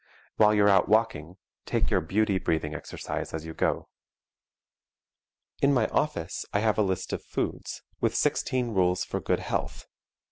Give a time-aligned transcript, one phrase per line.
[0.37, 3.87] While you're out walking, take your beauty breathing exercise as you go.
[5.61, 9.85] In my office I have a list of foods, with sixteen rules for good health.